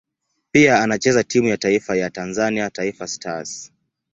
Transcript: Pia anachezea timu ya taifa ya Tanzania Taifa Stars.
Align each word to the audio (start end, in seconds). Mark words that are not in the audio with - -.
Pia 0.51 0.79
anachezea 0.81 1.23
timu 1.23 1.47
ya 1.47 1.57
taifa 1.57 1.95
ya 1.95 2.09
Tanzania 2.09 2.69
Taifa 2.69 3.07
Stars. 3.07 3.71